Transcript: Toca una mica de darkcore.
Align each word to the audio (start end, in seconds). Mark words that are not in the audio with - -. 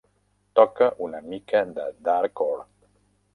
Toca 0.59 0.87
una 1.07 1.21
mica 1.33 1.61
de 1.75 1.85
darkcore. 2.09 2.67